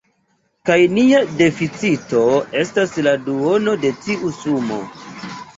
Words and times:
Kaj 0.69 0.77
nia 0.93 1.19
deficito 1.41 2.23
estas 2.63 2.97
la 3.09 3.15
duono 3.29 3.77
de 3.85 3.95
tiu 4.07 4.37
sumo. 4.43 4.81